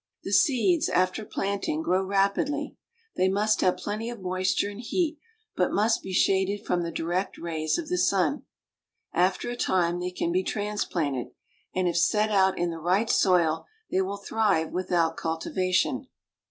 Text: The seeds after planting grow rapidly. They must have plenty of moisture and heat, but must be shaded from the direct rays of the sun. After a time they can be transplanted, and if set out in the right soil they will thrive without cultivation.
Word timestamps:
The 0.23 0.31
seeds 0.33 0.89
after 0.89 1.23
planting 1.23 1.83
grow 1.83 2.03
rapidly. 2.03 2.75
They 3.17 3.29
must 3.29 3.61
have 3.61 3.77
plenty 3.77 4.09
of 4.09 4.19
moisture 4.19 4.71
and 4.71 4.81
heat, 4.81 5.19
but 5.55 5.71
must 5.71 6.01
be 6.01 6.11
shaded 6.11 6.65
from 6.65 6.81
the 6.81 6.89
direct 6.91 7.37
rays 7.37 7.77
of 7.77 7.87
the 7.87 7.99
sun. 7.99 8.41
After 9.13 9.51
a 9.51 9.55
time 9.55 9.99
they 9.99 10.09
can 10.09 10.31
be 10.31 10.41
transplanted, 10.41 11.27
and 11.75 11.87
if 11.87 11.97
set 11.97 12.31
out 12.31 12.57
in 12.57 12.71
the 12.71 12.79
right 12.79 13.11
soil 13.11 13.67
they 13.91 14.01
will 14.01 14.17
thrive 14.17 14.71
without 14.71 15.17
cultivation. 15.17 16.07